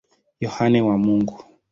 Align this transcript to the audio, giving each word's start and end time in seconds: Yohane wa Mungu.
Yohane 0.43 0.79
wa 0.87 0.95
Mungu. 1.03 1.35